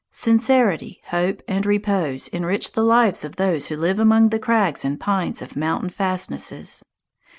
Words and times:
Sincerity, 0.09 0.99
hope, 1.09 1.43
and 1.47 1.63
repose 1.63 2.27
enrich 2.29 2.71
the 2.71 2.81
lives 2.81 3.23
of 3.23 3.35
those 3.35 3.67
who 3.67 3.77
live 3.77 3.99
among 3.99 4.29
the 4.29 4.39
crags 4.39 4.83
and 4.83 4.99
pines 4.99 5.43
of 5.43 5.55
mountain 5.55 5.91
fastnesses. 5.91 6.83